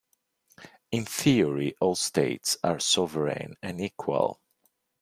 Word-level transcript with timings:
In 0.91 1.05
theory 1.05 1.75
all 1.79 1.93
states 1.93 2.57
are 2.63 2.79
sovereign 2.79 3.55
and 3.61 3.79
equal. 3.79 4.41